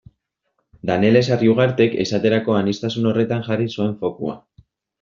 Danele 0.89 1.21
Sarriugartek 1.27 1.93
esaterako 2.05 2.57
aniztasun 2.63 3.13
horretan 3.13 3.47
jarri 3.51 3.71
zuen 3.77 3.97
fokua. 4.05 4.39